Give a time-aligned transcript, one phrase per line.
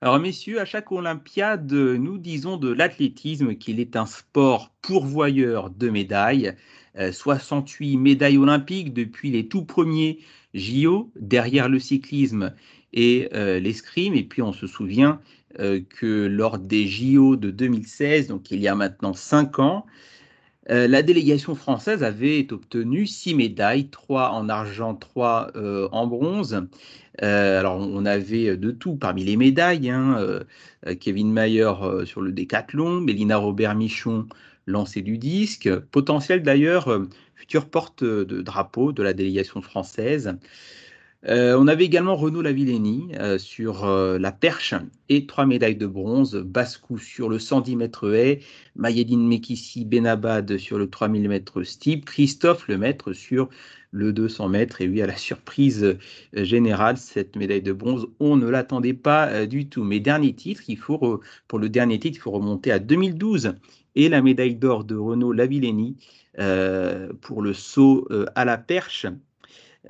[0.00, 5.90] Alors messieurs, à chaque Olympiade, nous disons de l'athlétisme qu'il est un sport pourvoyeur de
[5.90, 6.54] médailles.
[7.10, 10.20] 68 euh, médailles olympiques depuis les tout premiers
[10.54, 12.54] JO, derrière le cyclisme
[12.92, 14.14] et euh, l'escrime.
[14.14, 15.20] Et puis on se souvient
[15.58, 19.84] euh, que lors des JO de 2016, donc il y a maintenant 5 ans,
[20.68, 25.50] la délégation française avait obtenu six médailles, trois en argent, trois
[25.92, 26.62] en bronze.
[27.22, 29.90] Euh, alors, on avait de tout parmi les médailles.
[29.90, 30.44] Hein, euh,
[31.00, 34.26] Kevin Mayer euh, sur le décathlon, Mélina Robert-Michon
[34.66, 36.90] lancé du disque, potentiel d'ailleurs
[37.34, 40.36] futur porte de drapeau de la délégation française.
[41.26, 44.74] On avait également Renaud Lavillenie sur la perche
[45.08, 48.40] et trois médailles de bronze, Bascou sur le 110 mètres haie,
[48.76, 53.48] Mayedine Mekissi Benabad sur le 3000 mètres steep, Christophe Lemaître sur
[53.90, 54.80] le 200 mètres.
[54.80, 55.98] Et oui, à la surprise euh,
[56.44, 59.84] générale, cette médaille de bronze, on ne l'attendait pas euh, du tout.
[59.84, 63.54] Mais dernier titre, il faut pour le dernier titre, il faut remonter à 2012
[63.94, 65.96] et la médaille d'or de Renaud Lavillenie
[66.38, 69.06] euh, pour le saut à la perche.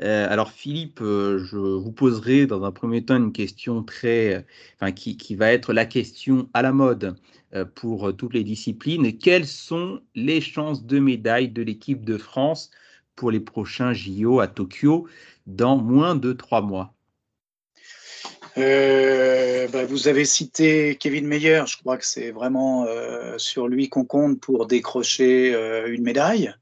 [0.01, 4.47] Alors Philippe, je vous poserai dans un premier temps une question très,
[4.77, 7.17] enfin, qui, qui, va être la question à la mode
[7.75, 9.19] pour toutes les disciplines.
[9.19, 12.71] Quelles sont les chances de médaille de l'équipe de France
[13.17, 15.09] pour les prochains JO à Tokyo
[15.47, 16.95] dans moins de trois mois?
[18.59, 23.89] Euh, bah, vous avez cité Kevin Meyer, je crois que c'est vraiment euh, sur lui
[23.89, 26.53] qu'on compte pour décrocher euh, une médaille.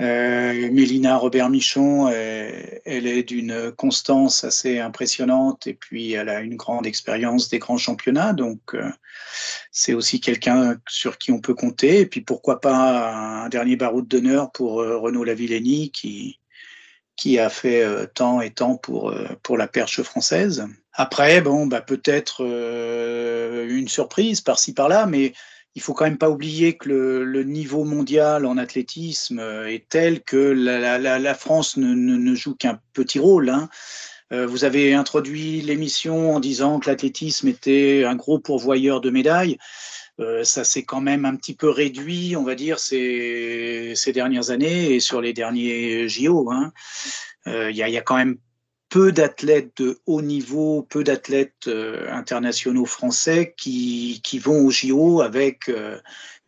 [0.00, 6.86] Euh, Mélina Robert-Michon, elle est d'une constance assez impressionnante et puis elle a une grande
[6.86, 8.90] expérience des grands championnats, donc euh,
[9.70, 12.00] c'est aussi quelqu'un sur qui on peut compter.
[12.00, 16.38] Et puis pourquoi pas un dernier baroud d'honneur pour euh, Renaud Lavillenie qui
[17.16, 17.84] qui a fait
[18.14, 20.66] tant et tant pour pour la perche française.
[20.94, 25.34] Après, bon, bah peut-être une surprise par-ci par-là, mais
[25.74, 30.22] il faut quand même pas oublier que le, niveau mondial en athlétisme euh, est tel
[30.22, 33.50] que la, France ne, joue qu'un petit rôle.
[33.50, 33.68] Hein.
[34.32, 39.58] Euh, vous avez introduit l'émission en disant que l'athlétisme était un gros pourvoyeur de médailles.
[40.18, 44.94] Euh, ça s'est quand même un petit peu réduit, on va dire, ces, dernières années
[44.94, 46.50] et sur les derniers JO.
[46.50, 46.72] Hein.
[47.46, 48.36] Il y, a, y, a, quand même
[48.90, 55.22] peu d'athlètes de haut niveau, peu d'athlètes euh, internationaux français qui, qui, vont au JO
[55.22, 55.98] avec euh,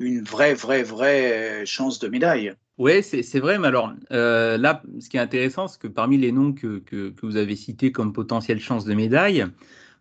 [0.00, 2.53] une vraie, vraie, vraie chance de médaille.
[2.78, 6.32] Oui, c'est vrai, mais alors euh, là, ce qui est intéressant, c'est que parmi les
[6.32, 9.47] noms que, que, que, vous avez cités comme potentielle chance de médaille,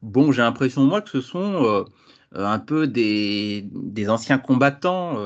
[0.01, 1.85] bon, j'ai l'impression, moi, que ce sont
[2.33, 5.17] un peu des, des anciens combattants,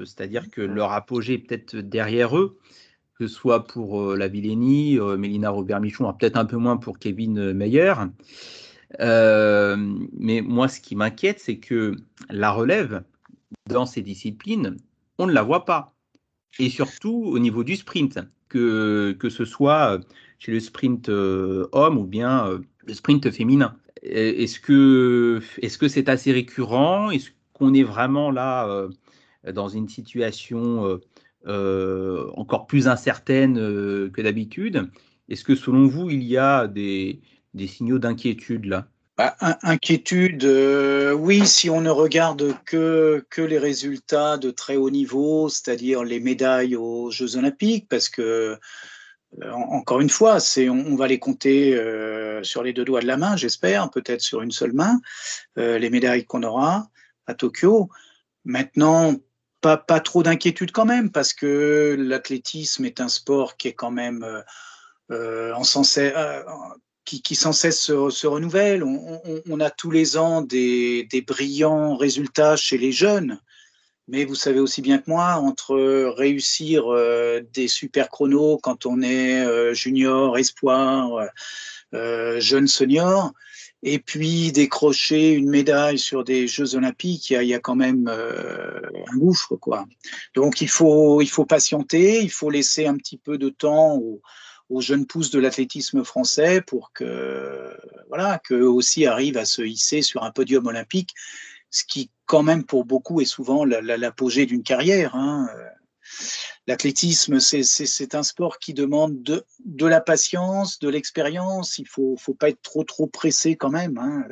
[0.00, 2.58] c'est-à-dire que leur apogée est peut-être derrière eux
[3.18, 6.98] que ce soit pour euh, la Villénie, euh, Mélina Robert-Michon, peut-être un peu moins pour
[6.98, 7.94] Kevin Meyer.
[9.00, 9.76] Euh,
[10.18, 11.96] mais moi, ce qui m'inquiète, c'est que
[12.30, 13.02] la relève
[13.68, 14.76] dans ces disciplines,
[15.18, 15.94] on ne la voit pas.
[16.58, 20.00] Et surtout au niveau du sprint, que, que ce soit
[20.38, 23.76] chez le sprint homme ou bien le sprint féminin.
[24.02, 27.10] Est-ce que est-ce que c'est assez récurrent?
[27.10, 28.88] Est-ce qu'on est vraiment là
[29.52, 31.00] dans une situation euh,
[31.46, 34.88] encore plus incertaine euh, que d'habitude.
[35.28, 37.20] Est-ce que selon vous, il y a des,
[37.66, 38.86] signaux d'inquiétude là?
[39.16, 44.90] Bah, inquiétude, euh, oui, si on ne regarde que, que les résultats de très haut
[44.90, 48.58] niveau, c'est-à-dire les médailles aux Jeux Olympiques, parce que,
[49.52, 51.80] encore une fois, on, va les compter
[52.42, 55.00] sur les deux doigts de la main, j'espère, peut-être sur une seule main,
[55.56, 56.88] les médailles qu'on aura
[57.26, 57.88] à Tokyo.
[58.44, 59.14] Maintenant,
[59.64, 64.22] pas, trop d'inquiétude quand même, parce que l'athlétisme est un sport qui est quand même
[64.22, 64.42] euh,
[65.10, 65.62] euh, en
[65.98, 66.42] euh,
[67.04, 68.82] qui, sans cesse se, renouvelle.
[68.82, 73.38] On, a tous les ans des, brillants résultats chez les jeunes,
[74.08, 75.76] mais vous savez aussi bien que moi, entre
[76.16, 76.84] réussir
[77.52, 81.28] des super chronos quand on est junior, espoir,
[81.92, 83.32] jeune senior,
[83.86, 88.80] et puis décrocher une médaille sur des Jeux Olympiques, il y a, quand même euh,
[89.12, 89.84] un gouffre, quoi.
[90.34, 94.20] Donc il faut, il faut patienter, il faut laisser un petit peu de temps aux,
[94.80, 97.76] jeunes pousses de l'athlétisme français pour que,
[98.08, 101.10] voilà, qu'eux aussi arrivent à se hisser sur un podium olympique,
[101.70, 105.14] ce qui, quand même, pour beaucoup, est souvent l'apogée d'une carrière.
[105.14, 105.46] Hein
[106.66, 111.78] l'athlétisme, c'est un sport qui demande de, la patience, de l'expérience.
[111.78, 113.98] Il faut, faut pas être trop, trop pressé quand même.
[113.98, 114.24] Hein.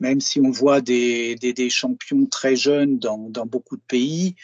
[0.00, 4.34] Même si on voit des, des, champions très jeunes dans, beaucoup de pays,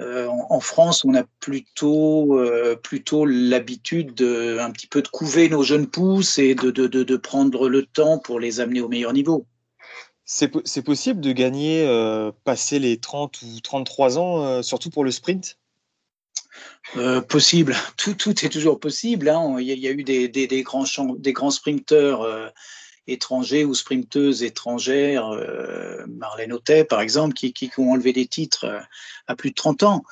[0.00, 5.48] euh, en, France, on a plutôt, euh, plutôt l'habitude de, un petit peu de couver
[5.48, 9.46] nos jeunes pousses et de, prendre le temps pour les amener au meilleur niveau.
[10.24, 15.56] C'est possible de gagner, euh, passer les 30 ou 33 ans, surtout pour le sprint?
[16.96, 19.28] Euh, possible, tout, tout, est toujours possible.
[19.28, 19.56] Hein.
[19.58, 20.84] Il, y a, eu des, des, grands,
[21.18, 22.52] des grands sprinteurs
[23.06, 25.30] étrangers ou sprinteuses étrangères,
[26.08, 28.66] Marlène Autet par exemple, qui, qui, ont enlevé des titres
[29.26, 30.02] à plus de 30 ans.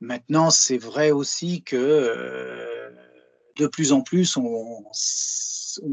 [0.00, 2.90] Maintenant, c'est vrai aussi que
[3.56, 4.84] de plus en plus, on,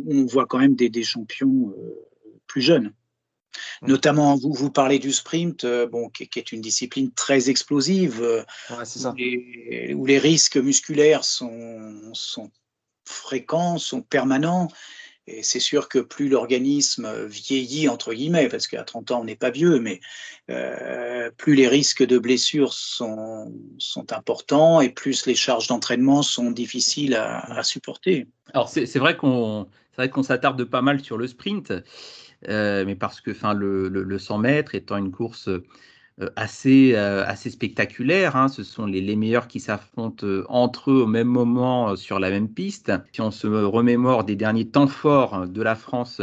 [0.07, 1.73] on voit quand même des, des champions
[2.47, 2.93] plus jeunes.
[3.81, 3.87] Mmh.
[3.87, 8.43] Notamment, vous, vous parlez du sprint, euh, bon, qui, est une discipline très explosive, euh,
[9.93, 12.51] où, les, risques musculaires sont, sont
[13.05, 14.67] fréquents, sont permanents.
[15.29, 19.35] Et c'est sûr que plus l'organisme vieillit, entre guillemets, parce qu'à 30 ans, on n'est
[19.35, 19.99] pas vieux, mais
[20.49, 26.49] euh, plus les risques de blessures sont, sont importants et plus les charges d'entraînement sont
[26.49, 28.27] difficiles à, à supporter.
[28.53, 29.67] Alors, c'est vrai qu'on
[30.23, 31.73] s'attarde pas mal sur le sprint.
[32.47, 37.25] Euh, mais parce que enfin, le, le, 100 mètres étant une course euh, assez, euh,
[37.25, 38.35] assez spectaculaire.
[38.35, 42.29] Hein, ce sont les, les meilleurs qui s'affrontent entre eux au même moment sur la
[42.29, 42.91] même piste.
[43.11, 46.21] Si on se remémore des derniers temps forts de la France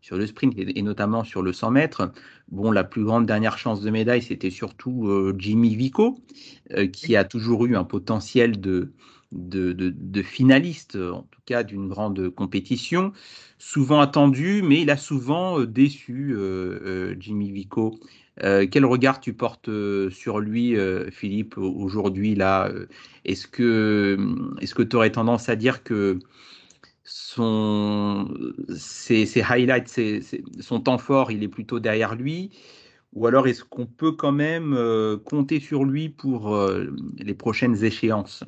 [0.00, 2.12] sur le sprint et, notamment sur le 100 mètres,
[2.48, 6.20] bon, la plus grande dernière chance de médaille, c'était surtout Jimmy Vico,
[6.92, 8.92] qui a toujours eu un potentiel de,
[9.32, 13.12] de, finaliste, en tout cas d'une grande compétition
[13.58, 17.98] souvent attendu, mais il a souvent euh, déçu euh, euh, Jimmy Vico.
[18.38, 19.70] quel regard tu portes
[20.10, 20.76] sur lui,
[21.10, 22.70] Philippe, aujourd'hui là
[23.24, 24.18] Est-ce que
[24.60, 26.18] est-ce que tu aurais tendance à dire que
[27.04, 28.28] son
[28.76, 29.88] ses, highlights,
[30.60, 32.50] son temps fort, il est plutôt derrière lui?
[33.16, 37.82] Ou alors est-ce qu'on peut quand même euh, compter sur lui pour euh, les prochaines
[37.82, 38.44] échéances?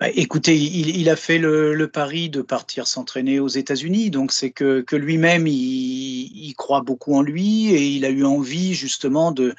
[0.00, 4.84] Bah, Écoutez, il, a fait le, pari de partir s'entraîner aux États-Unis, donc c'est que,
[4.96, 9.54] lui-même, il, croit beaucoup en lui et il a eu envie justement de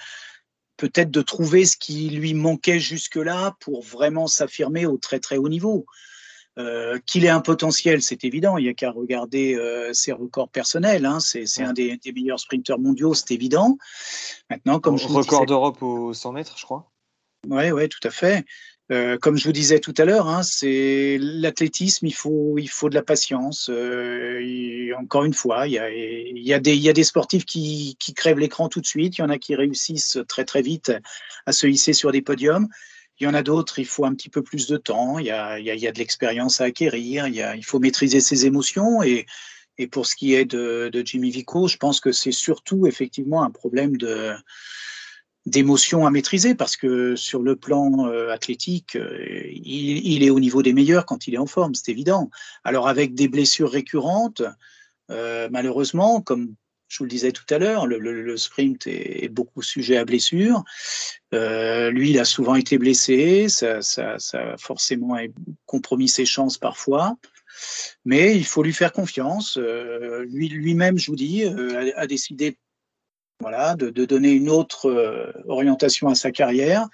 [0.75, 5.49] peut-être de trouver ce qui lui manquait jusque-là pour vraiment s'affirmer au très très haut
[5.49, 5.85] niveau.
[6.59, 8.57] Euh, qu'il ait un potentiel, c'est évident.
[8.57, 11.05] Il n'y a qu'à regarder euh, ses records personnels.
[11.05, 11.19] Hein.
[11.21, 13.77] C'est un des, meilleurs sprinteurs mondiaux, c'est évident.
[14.49, 16.91] Maintenant, comme je record d'Europe au 100 mètres, je crois.
[17.47, 18.45] Oui, ouais, tout à fait.
[18.91, 22.89] Euh, comme je vous disais tout à l'heure, hein, c'est l'athlétisme, il faut, il faut
[22.89, 23.69] de la patience.
[24.99, 27.45] encore une fois, il y a, il y a, des, il y a des sportifs
[27.45, 29.17] qui, qui crèvent l'écran tout de suite.
[29.17, 30.91] Il y en a qui réussissent très très vite
[31.45, 32.67] à se hisser sur des podiums.
[33.21, 35.29] Il y en a d'autres, il faut un petit peu plus de temps, il y
[35.31, 39.03] a, de l'expérience à acquérir, il, faut maîtriser ses émotions.
[39.03, 39.27] Et,
[39.91, 43.95] pour ce qui est de, Jimmy Vico, je pense que c'est surtout effectivement un problème
[43.97, 44.33] de
[45.47, 49.17] d'émotions à maîtriser parce que sur le plan euh, athlétique, euh,
[49.51, 52.29] il, il, est au niveau des meilleurs quand il est en forme, c'est évident.
[52.63, 54.43] Alors avec des blessures récurrentes,
[55.09, 56.53] euh, malheureusement, comme
[56.91, 60.65] je vous le disais tout à l'heure, le, sprint est, beaucoup sujet à blessure.
[61.33, 63.79] Euh, lui, il a souvent été blessé, ça,
[64.33, 65.15] a forcément
[65.65, 67.15] compromis ses chances parfois.
[68.03, 69.57] Mais il faut lui faire confiance.
[69.57, 72.57] Euh, lui, lui-même, je vous dis, euh, a, décidé
[73.39, 76.89] voilà, de, donner une autre orientation à sa carrière.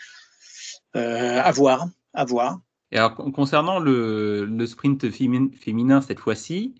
[0.93, 2.59] à voir, à voir.
[2.91, 6.75] Et alors, concernant le, sprint féminin cette fois-ci,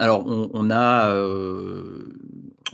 [0.00, 2.08] alors, on, a, euh,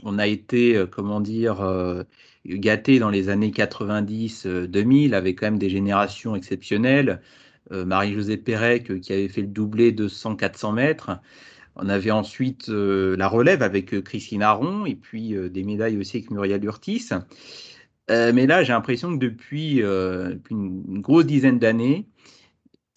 [0.03, 2.03] on a été, euh, comment dire, euh,
[2.45, 7.21] gâté dans les années 90-2000 avec quand même des générations exceptionnelles.
[7.69, 11.19] Marie-Josée Pérec qui avait fait le doublé de 100-400 mètres.
[11.75, 16.63] On avait ensuite la relève avec Christine Aron et puis des médailles aussi avec Muriel
[16.63, 17.09] Urtis.
[18.07, 22.07] mais là, j'ai l'impression que depuis, une, grosse dizaine d'années,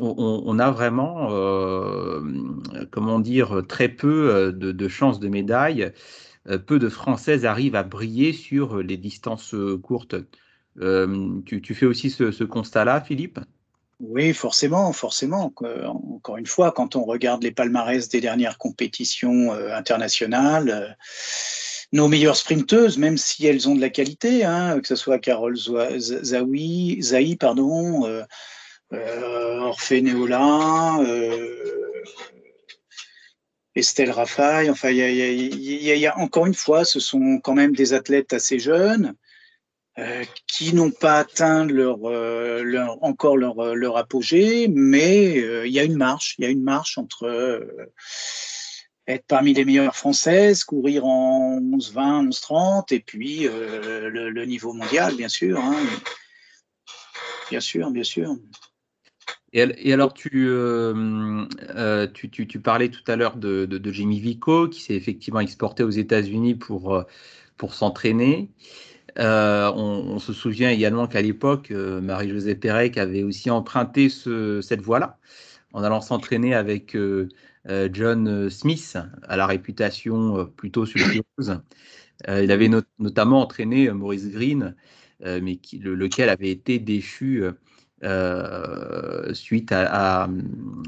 [0.00, 2.21] on, a vraiment, euh,
[2.90, 5.92] comment dire, très peu euh, de, chances de médaille.
[6.49, 10.16] Euh, peu de Françaises arrivent à briller sur les distances courtes.
[10.76, 13.38] tu, fais aussi ce, constat-là, Philippe?
[14.00, 15.52] Oui, forcément, forcément.
[16.07, 20.97] Encore une fois, quand on regarde les palmarès des dernières compétitions internationales,
[21.92, 25.57] nos meilleures sprinteuses, même si elles ont de la qualité, hein, que ce soit Carole
[25.57, 28.25] Zawi, Zahi, pardon,
[28.92, 32.02] Orphée Néolin, euh,
[33.76, 34.68] Estelle Raffaille.
[34.68, 39.14] Enfin, il y, a, encore une fois, ce sont quand même des athlètes assez jeunes
[39.99, 41.99] euh, qui n'ont pas atteint leur,
[43.02, 46.35] encore leur, apogée, mais il y a une marche.
[46.38, 47.62] Il y a une marche entre
[49.06, 55.28] être parmi les meilleures françaises, courir en 11-20, 11-30, et puis le, niveau mondial, bien
[55.28, 55.61] sûr.
[55.61, 55.76] Hein.
[57.50, 58.37] Bien sûr, bien sûr.
[59.52, 64.69] Et, alors, euh, euh, tu, tu, tu, parlais tout à l'heure de, de, Jimmy Vico,
[64.69, 67.02] qui s'est effectivement exporté aux États-Unis pour, euh,
[67.57, 68.50] pour s'entraîner.
[69.16, 75.19] On, se souvient également qu'à l'époque, Marie-Josée Pérec avait aussi emprunté cette voie-là
[75.73, 76.97] en allant s'entraîner avec
[77.92, 81.61] John Smith, à la réputation plutôt sulfureuse.
[82.28, 84.76] il avait notamment entraîné Maurice Green,
[85.21, 87.45] mais lequel avait été déchu
[88.02, 90.28] euh, suite à,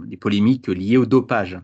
[0.07, 1.59] des polémiques liées au dopage.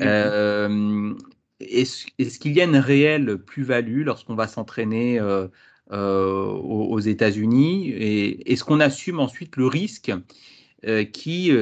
[0.00, 1.14] Euh,
[1.60, 5.48] est-ce, qu'il y a une réelle plus-value lorsqu'on va s'entraîner euh,
[5.90, 7.88] aux, États-Unis?
[7.88, 10.12] Et est-ce qu'on assume ensuite le risque
[11.12, 11.52] qui,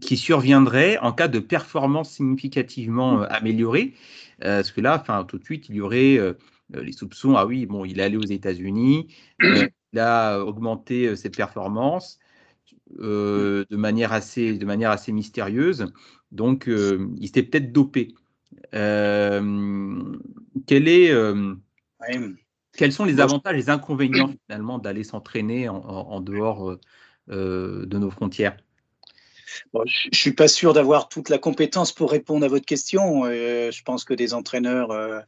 [0.00, 3.94] qui surviendrait en cas de performance significativement améliorée?
[4.40, 6.18] Parce que là, enfin, tout de suite, il y aurait
[6.74, 9.06] les soupçons, ah oui, bon, il est allé aux États-Unis,
[9.96, 12.18] il a augmenté ses performances
[12.98, 15.86] de, manière assez, de manière assez mystérieuse.
[16.32, 18.14] Donc, il s'était peut-être dopé.
[18.72, 21.14] quel est,
[22.76, 26.76] Quels sont les avantages les inconvénients finalement d'aller s'entraîner en, dehors
[27.28, 28.58] de nos frontières?
[29.72, 33.24] Je ne suis pas sûr d'avoir toute la compétence pour répondre à votre question.
[33.24, 35.24] je pense que des entraîneurs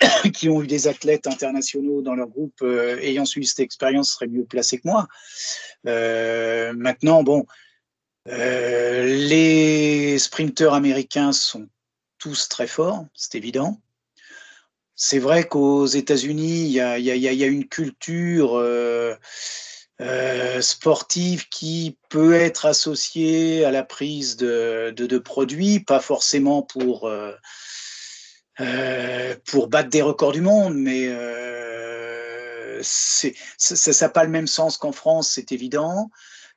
[0.34, 4.26] qui ont eu des athlètes internationaux dans leur groupe euh, ayant suivi cette expérience seraient
[4.26, 5.08] mieux placés que moi.
[5.86, 7.46] Euh, maintenant, bon,
[8.28, 11.68] euh, les sprinteurs américains sont
[12.18, 13.80] tous très forts, c'est évident.
[14.96, 18.62] C'est vrai qu'aux États-Unis, il y, a, une culture
[20.60, 27.10] sportive qui peut être associée à la prise de, de produits, pas forcément pour
[28.60, 34.76] euh, pour battre des records du monde, mais euh, ça n'a pas le même sens
[34.76, 36.10] qu'en France, c'est évident.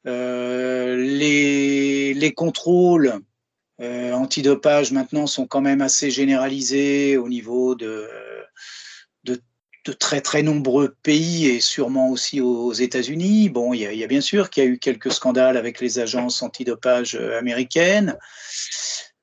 [0.06, 3.20] Euh, les, les, contrôles
[3.80, 8.08] antidopage maintenant sont quand même assez généralisés au niveau de,
[10.00, 13.50] très très nombreux pays et sûrement aussi aux, États-Unis.
[13.50, 16.44] Bon, il y, a bien sûr qu'il y a eu quelques scandales avec les agences
[16.44, 18.18] antidopage américaines.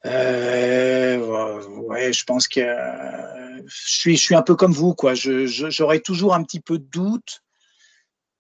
[0.07, 5.15] Euh, ouais, je pense que je suis, je suis un peu comme vous, quoi.
[5.15, 7.43] J'aurais toujours un petit peu de doute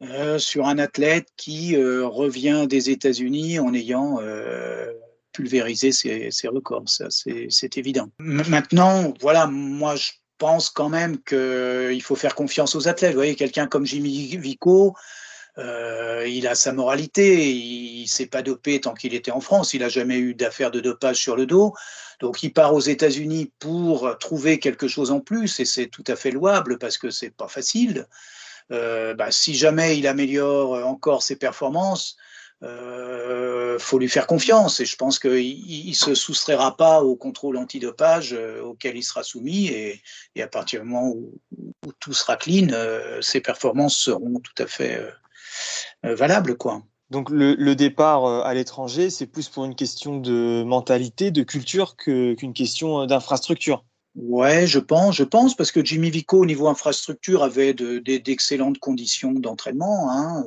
[0.03, 4.93] euh, sur un athlète qui euh, revient des États-Unis en ayant euh,
[5.33, 6.89] pulvérisé ses, records.
[6.89, 8.11] C'est évident.
[8.19, 13.13] maintenant, voilà, moi, je pense quand même qu'il faut faire confiance aux athlètes.
[13.13, 14.95] Vous voyez, quelqu'un comme Jimmy Vico,
[15.59, 19.81] euh, il a sa moralité, il s'est pas dopé tant qu'il était en France, il
[19.81, 21.75] n'a jamais eu d'affaire de dopage sur le dos.
[22.21, 26.17] Donc il part aux États-Unis pour trouver quelque chose en plus et c'est tout à
[26.17, 28.07] fait louable parce que c'est pas facile.
[28.73, 32.17] Euh, bah, si jamais il améliore encore ses performances,
[32.65, 37.59] euh, faut lui faire confiance et je pense qu'il ne se soustraira pas au contrôle
[37.59, 40.01] antidopage euh, auquel il sera soumis et,
[40.41, 41.35] à partir du moment où,
[42.01, 44.99] tout sera clean, euh, ses performances seront tout à fait
[46.03, 46.57] valable.
[46.57, 46.83] Quoi.
[47.11, 51.97] Donc le, départ euh, à l'étranger, c'est plus pour une question de mentalité, de culture
[51.97, 53.85] qu'une question euh, d'infrastructure.
[54.15, 59.33] Ouais, je pense, je pense, parce que Jimmy Vico, au niveau infrastructure, avait d'excellentes conditions
[59.33, 60.11] d'entraînement.
[60.11, 60.45] Hein,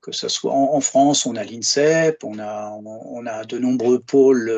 [0.00, 4.50] que ce soit en, France, on a l'INSEP, on a, on a de nombreux pôles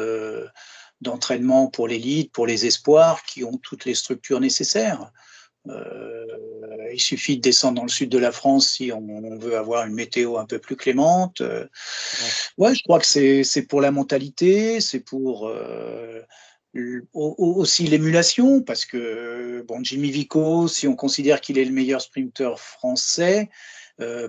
[1.00, 5.10] d'entraînement pour l'élite, pour les espoirs, qui ont toutes les structures nécessaires.
[5.68, 6.26] Euh,
[6.92, 9.94] il suffit de descendre dans le sud de la France si on, veut avoir une
[9.94, 11.40] météo un peu plus clémente.
[11.40, 11.66] Euh,
[12.58, 16.20] ouais, je crois que c'est pour la mentalité, c'est pour euh,
[17.14, 22.58] aussi l'émulation, parce que bon, Jimmy Vico, si on considère qu'il est le meilleur sprinter
[22.58, 23.48] français,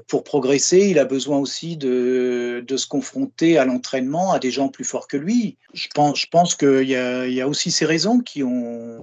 [0.08, 4.70] pour progresser, il a besoin aussi de, de se confronter à l'entraînement à des gens
[4.70, 5.58] plus forts que lui.
[5.74, 9.02] Je pense, je pense qu'il y, y, a aussi ces raisons qui ont,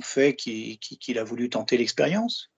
[0.00, 2.50] fait qu'il a voulu tenter l'expérience.